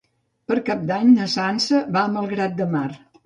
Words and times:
Per 0.51 0.55
Cap 0.69 0.79
d'Any 0.91 1.11
na 1.17 1.27
Sança 1.35 1.83
va 1.97 2.05
a 2.07 2.11
Malgrat 2.17 2.57
de 2.63 2.67
Mar. 2.75 2.89